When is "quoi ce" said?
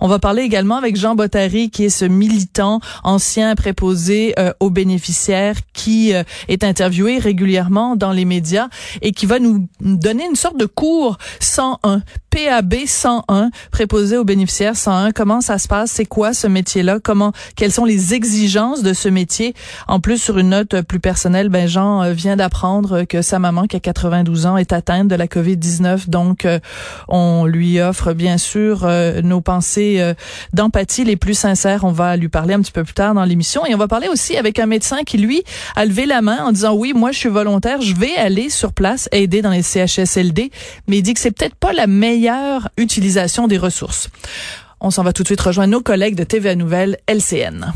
16.04-16.46